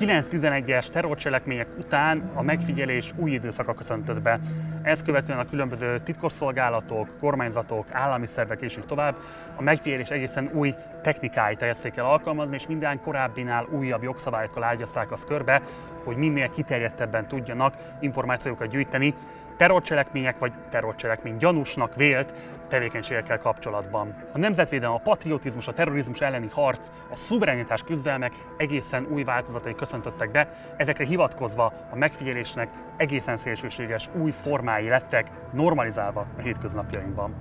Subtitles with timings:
[0.00, 4.40] 9-11-es terrorcselekmények után a megfigyelés új időszaka köszöntött be.
[4.82, 9.16] Ezt követően a különböző titkosszolgálatok, kormányzatok, állami szervek és így tovább
[9.56, 15.26] a megfigyelés egészen új technikáit helyezték el alkalmazni, és minden korábbinál újabb jogszabályokkal ágyazták azt
[15.26, 15.62] körbe,
[16.04, 19.14] hogy minél kiterjedtebben tudjanak információkat gyűjteni
[19.56, 22.34] terrorcselekmények vagy terrorcselekmény gyanúsnak vélt
[22.68, 24.14] tevékenységekkel kapcsolatban.
[24.32, 30.30] A nemzetvédelem, a patriotizmus, a terrorizmus elleni harc, a szuverenitás küzdelmek egészen új változatai köszöntöttek
[30.30, 37.34] be, ezekre hivatkozva a megfigyelésnek egészen szélsőséges új formái lettek, normalizálva a hétköznapjainkban.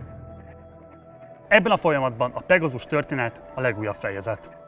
[1.48, 4.63] Ebben a folyamatban a Pegasus történet a legújabb fejezet.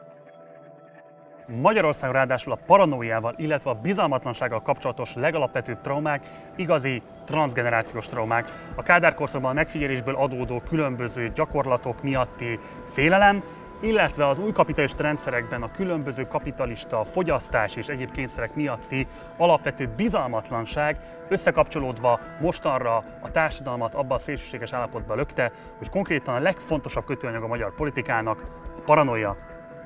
[1.46, 8.52] Magyarországon ráadásul a paranoiával, illetve a bizalmatlansággal kapcsolatos legalapvetőbb traumák igazi transgenerációs traumák.
[8.74, 13.42] A Kádár korszakban a megfigyelésből adódó különböző gyakorlatok miatti félelem,
[13.80, 19.06] illetve az új kapitalista rendszerekben a különböző kapitalista fogyasztás és egyéb kényszerek miatti
[19.36, 20.96] alapvető bizalmatlanság
[21.28, 27.46] összekapcsolódva mostanra a társadalmat abba a szélsőséges állapotba lökte, hogy konkrétan a legfontosabb kötőanyag a
[27.46, 28.44] magyar politikának
[28.76, 29.36] a paranoia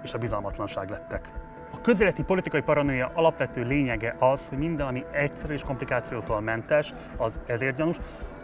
[0.03, 1.50] és a bizalmatlanság lettek.
[1.73, 7.39] A közéleti politikai paranoia alapvető lényege az, hogy minden, ami egyszerű és komplikációtól mentes, az
[7.47, 7.97] ezért gyanús.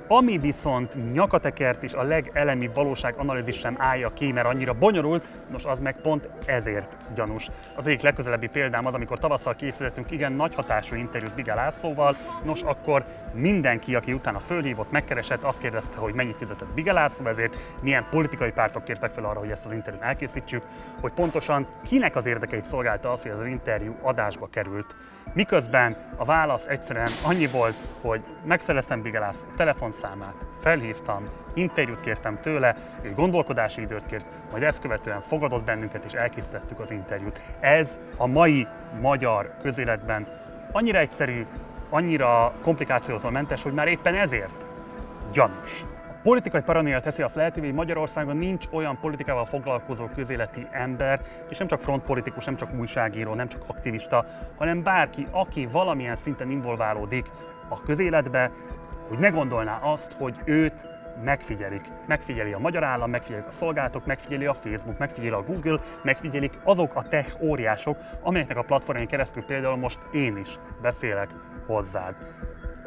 [0.09, 5.81] Ami viszont nyakatekert és a legelemi valóságanalízis sem állja ki, mert annyira bonyolult, nos az
[5.81, 7.49] meg pont ezért gyanús.
[7.77, 12.63] Az egyik legközelebbi példám az, amikor tavasszal készítettünk igen nagy hatású interjút Bigel Lászlóval, nos
[12.63, 13.05] akkor
[13.35, 18.51] mindenki, aki utána fölhívott, megkeresett, azt kérdezte, hogy mennyit fizetett Bigel László, ezért milyen politikai
[18.51, 20.63] pártok kértek fel arra, hogy ezt az interjút elkészítsük,
[21.01, 24.97] hogy pontosan kinek az érdekeit szolgálta az, hogy az interjú adásba került.
[25.33, 33.15] Miközben a válasz egyszerűen annyi volt, hogy megszereztem Bigelász telefonszámát, felhívtam, interjút kértem tőle, egy
[33.15, 37.41] gondolkodási időt kért, majd ezt követően fogadott bennünket és elkészítettük az interjút.
[37.61, 38.67] Ez a mai
[39.01, 40.27] magyar közéletben
[40.73, 41.47] annyira egyszerű,
[41.91, 44.67] annyira komplikációtól mentes, hogy már éppen ezért
[45.33, 45.85] gyanús
[46.27, 51.67] politikai paranoia teszi azt lehetővé, hogy Magyarországon nincs olyan politikával foglalkozó közéleti ember, és nem
[51.67, 54.25] csak frontpolitikus, nem csak újságíró, nem csak aktivista,
[54.57, 57.27] hanem bárki, aki valamilyen szinten involválódik
[57.69, 58.51] a közéletbe,
[59.09, 60.87] hogy ne gondolná azt, hogy őt
[61.25, 61.83] megfigyelik.
[62.07, 66.95] Megfigyeli a magyar állam, megfigyelik a szolgálatok, megfigyeli a Facebook, megfigyeli a Google, megfigyelik azok
[66.95, 71.31] a tech óriások, amelyeknek a platformján keresztül például most én is beszélek
[71.67, 72.15] hozzád.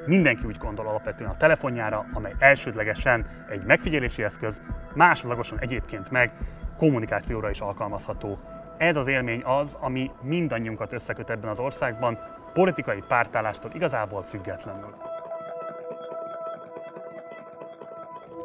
[0.05, 4.61] Mindenki úgy gondol alapvetően a telefonjára, amely elsődlegesen egy megfigyelési eszköz,
[4.93, 6.31] másodlagosan egyébként meg
[6.77, 8.39] kommunikációra is alkalmazható.
[8.77, 12.19] Ez az élmény az, ami mindannyiunkat összeköt ebben az országban,
[12.53, 15.08] politikai pártállástól igazából függetlenül.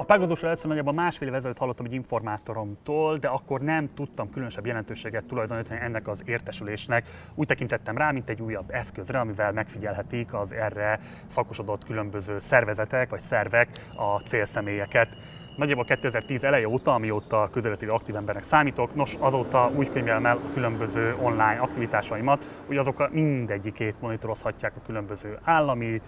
[0.04, 4.66] A Pegazusról először nagyjából másfél év ezelőtt hallottam egy informátoromtól, de akkor nem tudtam különösebb
[4.66, 7.06] jelentőséget tulajdonítani ennek az értesülésnek.
[7.34, 13.20] Úgy tekintettem rá, mint egy újabb eszközre, amivel megfigyelhetik az erre szakosodott különböző szervezetek vagy
[13.20, 15.08] szervek a célszemélyeket.
[15.56, 20.52] Nagyjából 2010 eleje óta, amióta közéleti aktív embernek számítok, nos azóta úgy könyvelem el a
[20.54, 26.00] különböző online aktivitásaimat, hogy azok mindegyikét monitorozhatják a különböző állami,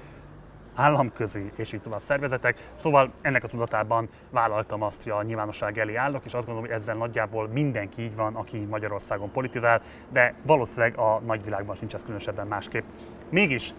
[0.76, 2.70] államközi és így tovább szervezetek.
[2.75, 6.81] Szóval ennek a tudatában vállaltam azt, hogy a nyilvánosság elé állok, és azt gondolom, hogy
[6.81, 9.81] ezzel nagyjából mindenki így van, aki Magyarországon politizál,
[10.12, 12.84] de valószínűleg a nagyvilágban sincs ez különösebben másképp.
[13.28, 13.75] Mégis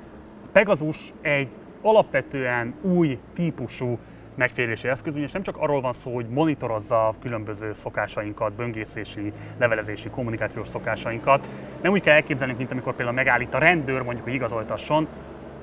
[0.51, 3.97] Pegasus egy alapvetően új típusú
[4.35, 10.67] megférési eszköz, ugyanis nem csak arról van szó, hogy monitorozza különböző szokásainkat, böngészési, levelezési, kommunikációs
[10.67, 11.47] szokásainkat.
[11.81, 15.07] Nem úgy kell elképzelnünk, mint amikor például megállít a rendőr, mondjuk, hogy igazoltasson,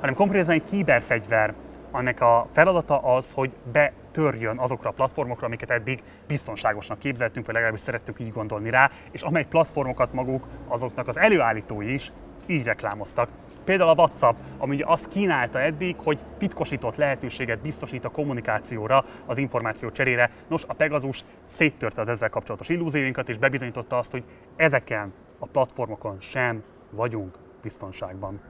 [0.05, 1.55] hanem konkrétan egy kiberfegyver,
[1.91, 7.81] annak a feladata az, hogy betörjön azokra a platformokra, amiket eddig biztonságosnak képzeltünk, vagy legalábbis
[7.81, 12.13] szerettük így gondolni rá, és amely platformokat maguk azoknak az előállítói is
[12.47, 13.29] így reklámoztak.
[13.65, 19.39] Például a WhatsApp, ami ugye azt kínálta eddig, hogy titkosított lehetőséget biztosít a kommunikációra, az
[19.39, 20.31] információ cserére.
[20.49, 24.25] Nos, a Pegasus széttörte az ezzel kapcsolatos illúzióinkat, és bebizonyította azt, hogy
[24.57, 28.41] ezeken a platformokon sem vagyunk biztonságban.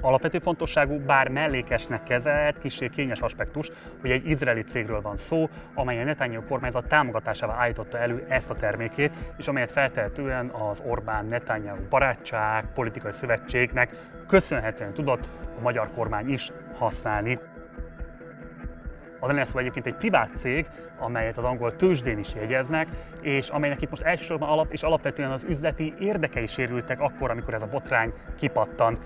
[0.00, 3.70] Alapvető fontosságú, bár mellékesnek kezelt, kicsi kényes aspektus,
[4.00, 8.54] hogy egy izraeli cégről van szó, amely a Netanyahu kormányzat támogatásával állította elő ezt a
[8.54, 13.90] termékét, és amelyet feltehetően az Orbán Netanyahu barátság, politikai szövetségnek
[14.26, 17.38] köszönhetően tudott a magyar kormány is használni.
[19.20, 20.66] Az NSZ egyébként egy privát cég,
[20.98, 22.88] amelyet az angol tőzsdén is jegyeznek,
[23.20, 27.62] és amelynek itt most elsősorban alap és alapvetően az üzleti érdekei sérültek akkor, amikor ez
[27.62, 28.98] a botrány kipattant.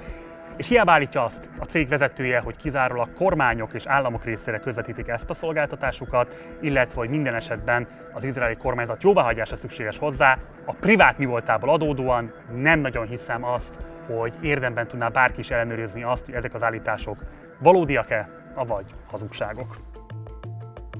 [0.56, 5.30] És hiába állítja azt a cég vezetője, hogy kizárólag kormányok és államok részére közvetítik ezt
[5.30, 11.24] a szolgáltatásukat, illetve hogy minden esetben az izraeli kormányzat jóváhagyása szükséges hozzá, a privát mi
[11.24, 16.54] voltából adódóan nem nagyon hiszem azt, hogy érdemben tudná bárki is ellenőrizni azt, hogy ezek
[16.54, 17.16] az állítások
[17.58, 19.76] valódiak-e, avagy hazugságok.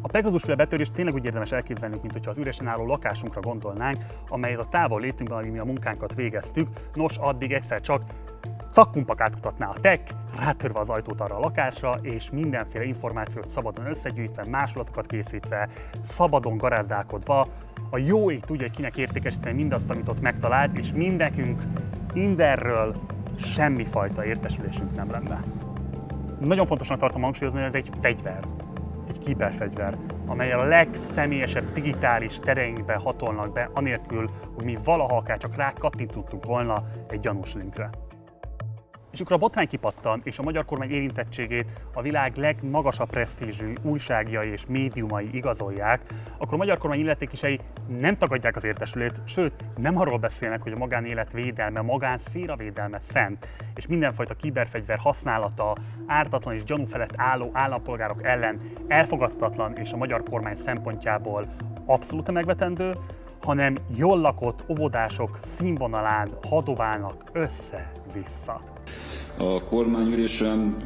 [0.02, 4.58] A Pegasusféle betörést tényleg úgy érdemes elképzelni, mint hogyha az üresen álló lakásunkra gondolnánk, amelyet
[4.58, 8.02] a távol létünkben, ami mi a munkánkat végeztük, nos addig egyszer csak
[8.72, 10.02] cakkumpak átkutatná a tech,
[10.38, 15.68] rátörve az ajtót arra a lakásra, és mindenféle információt szabadon összegyűjtve, másolatokat készítve,
[16.00, 17.48] szabadon garázdálkodva,
[17.90, 21.62] a jó ég tudja, hogy kinek értékesíteni mindazt, amit ott megtalált, és mindenkünk
[22.14, 22.94] mindenről
[23.42, 25.44] semmifajta értesülésünk nem lenne.
[26.40, 28.44] Nagyon fontosnak tartom hangsúlyozni, hogy ez egy fegyver,
[29.08, 35.56] egy kiberfegyver, amely a legszemélyesebb digitális tereinkbe hatolnak be, anélkül, hogy mi valaha akár csak
[35.56, 37.90] rá kattintottunk volna egy gyanús linkre.
[39.14, 44.48] És akkor a botrány kipattan, és a magyar kormány érintettségét a világ legmagasabb presztízsű újságjai
[44.48, 46.00] és médiumai igazolják,
[46.38, 47.60] akkor a magyar kormány illetékisei
[47.98, 53.48] nem tagadják az értesülét, sőt, nem arról beszélnek, hogy a magánélet védelme, magánszféra védelme szent,
[53.74, 55.76] és mindenfajta kiberfegyver használata
[56.06, 61.46] ártatlan és gyanú felett álló állampolgárok ellen elfogadhatatlan és a magyar kormány szempontjából
[61.86, 62.94] abszolút megvetendő,
[63.42, 68.73] hanem jól lakott óvodások színvonalán hadoválnak össze-vissza.
[69.36, 70.76] A kormányülésen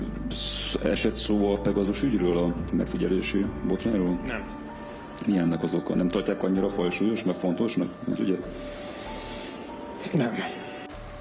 [0.84, 4.20] esett szó a Pegazus ügyről, a megfigyelési botrányról?
[4.26, 4.56] Nem.
[5.26, 5.94] Mi ennek az oka?
[5.94, 8.46] Nem tartják annyira fajsúlyosnak, fontosnak az ügyet?
[10.12, 10.34] Nem.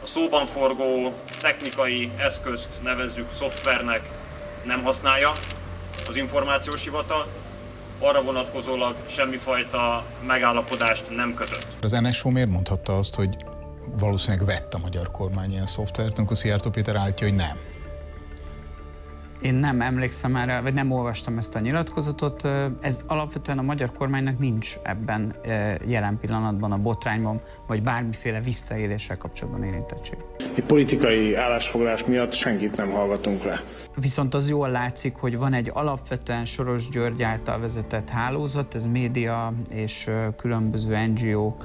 [0.03, 4.09] A szóban forgó technikai eszközt nevezzük szoftvernek
[4.65, 5.31] nem használja
[6.07, 7.27] az információs hivatal,
[7.99, 11.67] arra vonatkozólag semmifajta megállapodást nem kötött.
[11.81, 13.37] Az NSO miért mondhatta azt, hogy
[13.99, 17.57] valószínűleg vett a magyar kormány ilyen szoftvert, amikor Szijjártó Péter állítja, hogy nem.
[19.41, 22.47] Én nem emlékszem erre, vagy nem olvastam ezt a nyilatkozatot.
[22.81, 25.35] Ez alapvetően a magyar kormánynak nincs ebben
[25.87, 30.17] jelen pillanatban a botrányban, vagy bármiféle visszaéléssel kapcsolatban érintettség.
[30.55, 33.63] Egy politikai állásfoglalás miatt senkit nem hallgatunk le.
[33.95, 39.53] Viszont az jól látszik, hogy van egy alapvetően Soros György által vezetett hálózat, ez média
[39.69, 41.63] és különböző NGO-k,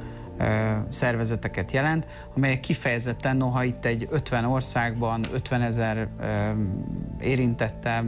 [0.88, 2.06] szervezeteket jelent,
[2.36, 6.08] amelyek kifejezetten, noha itt egy 50 országban 50 ezer
[7.20, 8.04] érintette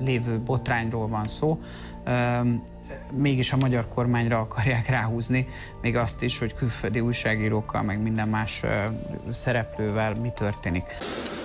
[0.00, 1.58] lévő botrányról van szó,
[3.12, 5.46] mégis a magyar kormányra akarják ráhúzni,
[5.82, 8.62] még azt is, hogy külföldi újságírókkal, meg minden más
[9.30, 10.84] szereplővel mi történik.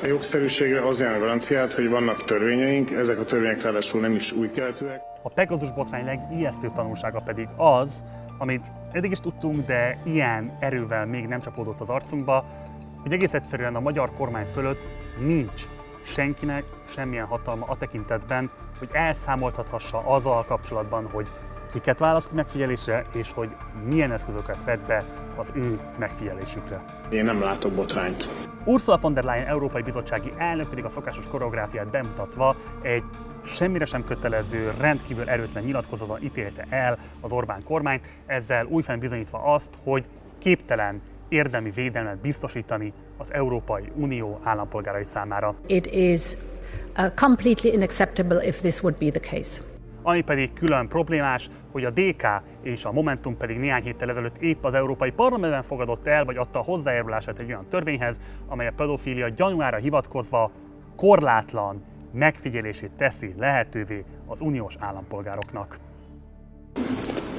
[0.04, 4.52] A jogszerűségre az jelent garanciát, hogy vannak törvényeink, ezek a törvények ráadásul nem is új
[4.52, 5.02] keletűek.
[5.22, 8.04] A Pegasus botrány legijesztőbb tanulsága pedig az,
[8.40, 12.46] amit eddig is tudtunk, de ilyen erővel még nem csapódott az arcunkba,
[13.02, 14.86] hogy egész egyszerűen a magyar kormány fölött
[15.20, 15.64] nincs
[16.04, 18.50] senkinek semmilyen hatalma a tekintetben,
[18.80, 21.28] hogy elszámoltathassa azzal kapcsolatban, hogy
[21.72, 23.50] kiket választ megfigyelésre, és hogy
[23.86, 25.04] milyen eszközöket vet be
[25.36, 26.84] az ő megfigyelésükre.
[27.10, 28.30] Én nem látok botrányt.
[28.66, 33.04] Ursula von der Leyen Európai Bizottsági elnök pedig a szokásos koreográfiát bemutatva egy
[33.46, 39.78] semmire sem kötelező, rendkívül erőtlen nyilatkozatban ítélte el az Orbán kormányt, ezzel újfent bizonyítva azt,
[39.84, 40.06] hogy
[40.38, 45.56] képtelen érdemi védelmet biztosítani az Európai Unió állampolgárai számára.
[45.66, 46.22] It is
[46.98, 49.62] uh, completely unacceptable if this would be the case.
[50.02, 52.28] Ami pedig külön problémás, hogy a DK
[52.62, 56.60] és a Momentum pedig néhány héttel ezelőtt épp az Európai Parlamentben fogadott el, vagy adta
[56.60, 60.52] a hozzájárulását egy olyan törvényhez, amely a pedofília gyanúára hivatkozva
[60.96, 65.76] korlátlan megfigyelését teszi lehetővé az uniós állampolgároknak.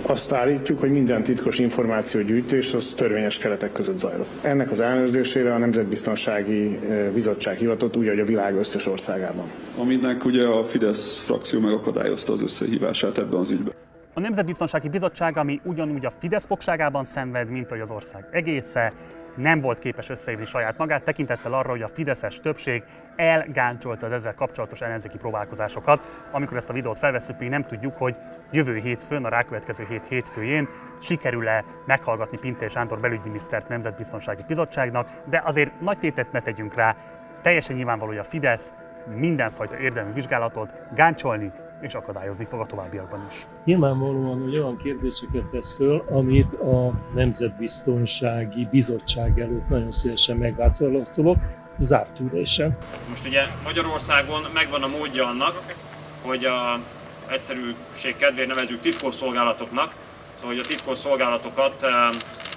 [0.03, 4.45] Azt állítjuk, hogy minden titkos információgyűjtés az törvényes keretek között zajlott.
[4.45, 9.45] Ennek az ellenőrzésére a Nemzetbiztonsági eh, Bizottság hivatott úgy, hogy a világ összes országában.
[9.77, 13.73] Aminek ugye a Fidesz frakció megakadályozta az összehívását ebben az ügyben.
[14.15, 18.93] A Nemzetbiztonsági Bizottság, ami ugyanúgy a Fidesz fogságában szenved, mint hogy az ország egésze,
[19.37, 22.83] nem volt képes összehívni saját magát, tekintettel arra, hogy a fideszes többség
[23.17, 26.27] elgáncsolta az ezzel kapcsolatos ellenzéki próbálkozásokat.
[26.31, 28.17] Amikor ezt a videót felveszünk, még nem tudjuk, hogy
[28.51, 30.69] jövő hétfőn, a rákövetkező hét hétfőjén
[31.01, 36.97] sikerül-e meghallgatni Pintér Sándor belügyminisztert Nemzetbiztonsági Bizottságnak, de azért nagy tétet ne tegyünk rá.
[37.43, 38.73] Teljesen nyilvánvaló, hogy a Fidesz
[39.15, 43.43] mindenfajta érdemi vizsgálatot gáncsolni és akadályozni fog a továbbiakban is.
[43.65, 51.39] Nyilvánvalóan, hogy olyan kérdéseket tesz föl, amit a Nemzetbiztonsági Bizottság előtt nagyon szívesen megválaszolok,
[51.79, 52.77] zárt ülésen.
[53.09, 55.75] Most ugye Magyarországon megvan a módja annak,
[56.23, 56.81] hogy a
[57.27, 59.95] egyszerűség kedvéért nevezünk titkosszolgálatoknak,
[60.35, 61.85] szóval hogy a titkosszolgálatokat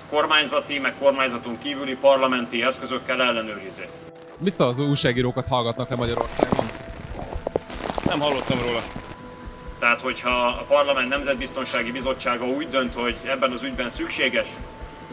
[0.09, 3.89] kormányzati, meg kormányzaton kívüli parlamenti eszközökkel ellenőrizzék.
[4.37, 6.65] Mit szól az újságírókat hallgatnak le Magyarországon?
[8.05, 9.02] Nem hallottam róla.
[9.83, 14.47] Tehát, hogyha a Parlament Nemzetbiztonsági Bizottsága úgy dönt, hogy ebben az ügyben szükséges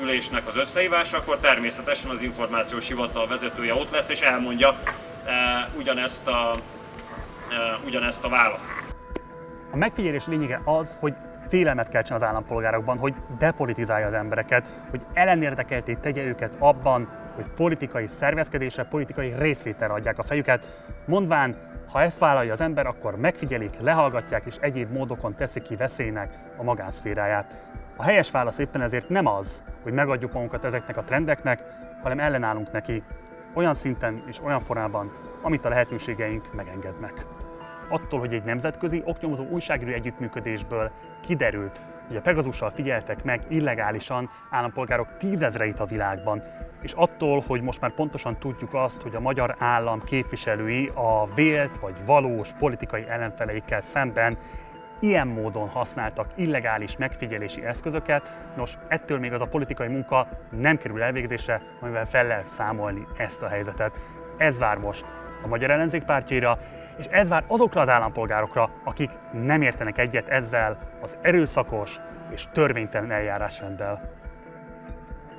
[0.00, 4.78] ülésnek az összehívása, akkor természetesen az információs hivatal vezetője ott lesz, és elmondja
[5.26, 6.54] e, ugyanezt, a,
[7.50, 8.64] e, ugyanezt a választ.
[9.70, 11.14] A megfigyelés lényege az, hogy
[11.48, 18.06] félelmet keltsen az állampolgárokban, hogy depolitizálja az embereket, hogy ellenérdekelté tegye őket abban, hogy politikai
[18.06, 21.56] szervezkedésre, politikai részvételre adják a fejüket, mondván,
[21.92, 26.62] ha ezt vállalja az ember, akkor megfigyelik, lehallgatják és egyéb módokon teszik ki veszélynek a
[26.62, 27.56] magánszféráját.
[27.96, 31.62] A helyes válasz éppen ezért nem az, hogy megadjuk magunkat ezeknek a trendeknek,
[32.02, 33.02] hanem ellenállunk neki
[33.54, 37.26] olyan szinten és olyan formában, amit a lehetőségeink megengednek
[37.90, 45.16] attól, hogy egy nemzetközi oknyomozó újságíró együttműködésből kiderült, hogy a Pegazussal figyeltek meg illegálisan állampolgárok
[45.18, 46.42] tízezreit a világban,
[46.82, 51.78] és attól, hogy most már pontosan tudjuk azt, hogy a magyar állam képviselői a vélt
[51.78, 54.38] vagy valós politikai ellenfeleikkel szemben
[55.00, 61.02] ilyen módon használtak illegális megfigyelési eszközöket, nos, ettől még az a politikai munka nem kerül
[61.02, 63.98] elvégzésre, amivel fel lehet számolni ezt a helyzetet.
[64.36, 65.04] Ez vár most
[65.44, 66.58] a Magyar Ellenzék pártjaira,
[66.98, 73.10] és ez vár azokra az állampolgárokra, akik nem értenek egyet ezzel az erőszakos és törvénytelen
[73.10, 74.19] eljárásrenddel.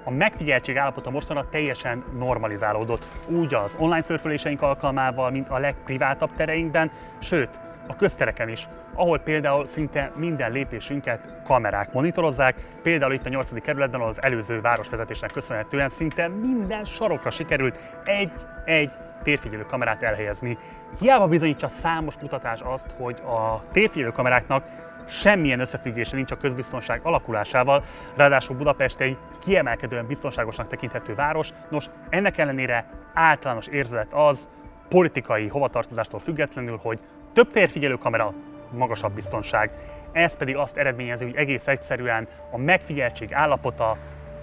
[0.04, 6.92] A megfigyeltség állapota mostanra teljesen normalizálódott, úgy az online szörföléseink alkalmával, mint a legprivátabb tereinkben,
[7.20, 13.62] sőt, a köztereken is, ahol például szinte minden lépésünket kamerák monitorozzák, például itt a 8.
[13.62, 18.92] kerületben, az előző városvezetésnek köszönhetően szinte minden sarokra sikerült egy-egy
[19.24, 20.58] térfigyelő kamerát elhelyezni.
[21.00, 24.64] Hiába bizonyítsa számos kutatás azt, hogy a térfigyelő kameráknak
[25.08, 27.84] semmilyen összefüggése nincs a közbiztonság alakulásával,
[28.16, 31.50] ráadásul Budapest egy kiemelkedően biztonságosnak tekinthető város.
[31.70, 34.50] Nos, ennek ellenére általános érzet az,
[34.90, 37.00] politikai hovatartozástól függetlenül, hogy
[37.34, 38.34] több térfigyelő kamera,
[38.72, 39.72] magasabb biztonság.
[40.12, 43.98] Ez pedig azt eredményezi, hogy egész egyszerűen a megfigyeltség állapota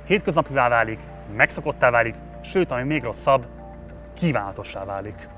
[0.06, 0.98] hétköznapivá válik,
[1.36, 3.46] megszokottá válik, sőt, ami még rosszabb,
[4.14, 5.28] kívánatossá válik.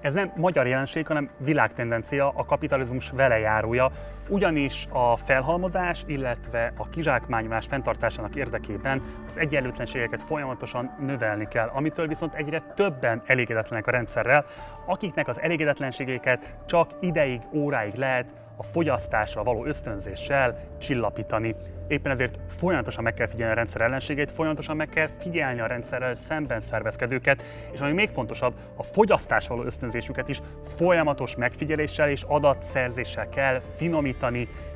[0.00, 3.90] Ez nem magyar jelenség, hanem világtendencia, a kapitalizmus velejárója,
[4.30, 12.34] ugyanis a felhalmozás, illetve a kizsákmányolás fenntartásának érdekében az egyenlőtlenségeket folyamatosan növelni kell, amitől viszont
[12.34, 14.44] egyre többen elégedetlenek a rendszerrel,
[14.86, 21.54] akiknek az elégedetlenségeket csak ideig, óráig lehet a fogyasztásra való ösztönzéssel csillapítani.
[21.88, 26.14] Éppen ezért folyamatosan meg kell figyelni a rendszer ellenségét, folyamatosan meg kell figyelni a rendszerrel
[26.14, 30.40] szemben szervezkedőket, és ami még fontosabb, a fogyasztás való ösztönzésüket is
[30.76, 34.19] folyamatos megfigyeléssel és adatszerzéssel kell finomítani,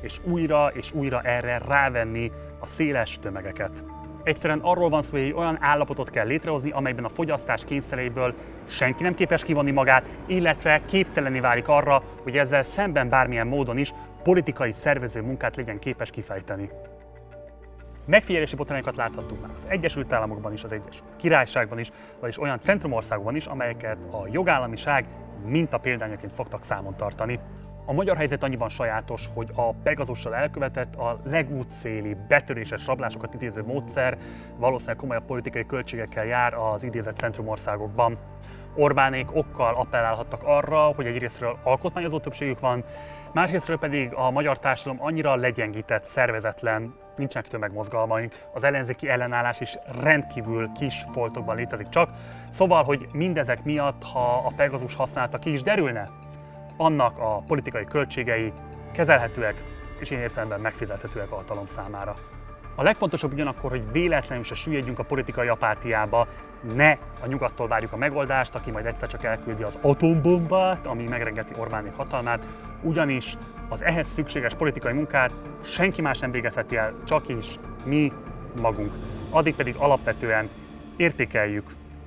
[0.01, 3.83] és újra és újra erre rávenni a széles tömegeket.
[4.23, 8.33] Egyszerűen arról van szó, hogy egy olyan állapotot kell létrehozni, amelyben a fogyasztás kényszeréből
[8.67, 13.93] senki nem képes kivonni magát, illetve képteleni válik arra, hogy ezzel szemben bármilyen módon is
[14.23, 16.69] politikai szervező munkát legyen képes kifejteni.
[18.05, 23.35] Megfigyelési botrányokat láthattunk már az Egyesült Államokban is, az Egyesült Királyságban is, vagyis olyan centrumországokban
[23.35, 25.05] is, amelyeket a jogállamiság
[25.45, 27.39] minta példányaként szoktak számon tartani.
[27.87, 34.17] A magyar helyzet annyiban sajátos, hogy a Pegazussal elkövetett a legútszéli, betöréses rablásokat idéző módszer
[34.57, 38.17] valószínűleg komolyabb politikai költségekkel jár az idézett centrumországokban.
[38.75, 42.83] Orbánék okkal appellálhattak arra, hogy egyrésztről alkotmányozó többségük van,
[43.31, 50.71] másrésztről pedig a magyar társadalom annyira legyengített, szervezetlen, nincsenek tömegmozgalmaink, az ellenzéki ellenállás is rendkívül
[50.71, 52.09] kis foltokban létezik csak.
[52.49, 56.09] Szóval, hogy mindezek miatt, ha a Pegazus használata ki is derülne,
[56.77, 58.53] annak a politikai költségei
[58.91, 59.63] kezelhetőek
[59.99, 62.15] és én értelemben megfizethetőek a hatalom számára.
[62.75, 66.27] A legfontosabb ugyanakkor, hogy véletlenül se süllyedjünk a politikai apátiába,
[66.75, 66.91] ne
[67.23, 71.93] a nyugattól várjuk a megoldást, aki majd egyszer csak elküldi az atombombát, ami megrengeti Orbánék
[71.93, 72.45] hatalmát,
[72.81, 73.37] ugyanis
[73.69, 78.11] az ehhez szükséges politikai munkát senki más nem végezheti el, csak is mi
[78.61, 78.91] magunk.
[79.29, 80.47] Addig pedig alapvetően
[80.95, 81.65] értékeljük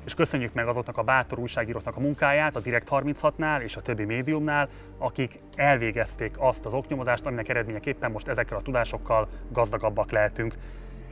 [0.09, 4.05] és köszönjük meg azoknak a bátor újságíróknak a munkáját a Direkt 36-nál és a többi
[4.05, 10.55] médiumnál, akik elvégezték azt az oknyomozást, aminek eredményeképpen most ezekkel a tudásokkal gazdagabbak lehetünk.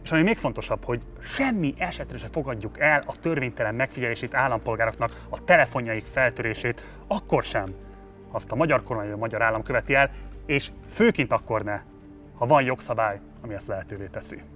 [0.03, 5.45] És ami még fontosabb, hogy semmi esetre se fogadjuk el a törvénytelen megfigyelését állampolgároknak, a
[5.45, 7.67] telefonjaik feltörését, akkor sem,
[8.31, 10.11] azt a magyar kormány a magyar állam követi el,
[10.47, 11.81] és főként akkor ne,
[12.35, 14.56] ha van jogszabály, ami ezt lehetővé teszi.